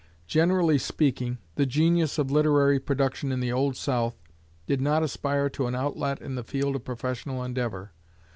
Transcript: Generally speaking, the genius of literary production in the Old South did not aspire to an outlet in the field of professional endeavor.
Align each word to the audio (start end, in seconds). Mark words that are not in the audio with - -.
Generally 0.25 0.79
speaking, 0.79 1.37
the 1.53 1.65
genius 1.67 2.17
of 2.17 2.31
literary 2.31 2.79
production 2.79 3.31
in 3.31 3.39
the 3.39 3.51
Old 3.51 3.77
South 3.77 4.17
did 4.65 4.81
not 4.81 5.03
aspire 5.03 5.47
to 5.51 5.67
an 5.67 5.75
outlet 5.75 6.19
in 6.23 6.33
the 6.33 6.43
field 6.43 6.75
of 6.75 6.83
professional 6.83 7.43
endeavor. 7.43 7.91